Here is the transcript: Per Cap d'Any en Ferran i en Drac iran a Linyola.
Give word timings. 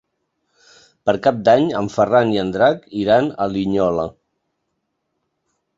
Per 1.09 1.13
Cap 1.27 1.43
d'Any 1.49 1.67
en 1.81 1.89
Ferran 1.97 2.33
i 2.37 2.41
en 2.45 2.49
Drac 2.57 2.89
iran 3.03 3.31
a 3.45 3.49
Linyola. 3.53 4.09